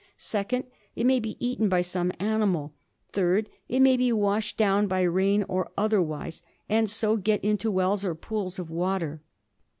[0.17, 0.63] Second,
[0.95, 2.73] it may be eaten by some animal.
[3.09, 7.69] Third, it may be washed down by rain or other wise, and so get into
[7.69, 9.21] wells or pools of water.